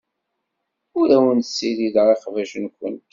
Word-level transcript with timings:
Ur 0.99 1.07
awent-ssirideɣ 1.15 2.07
iqbac-nwent. 2.09 2.81